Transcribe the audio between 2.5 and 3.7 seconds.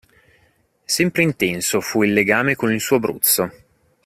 con il suo Abruzzo.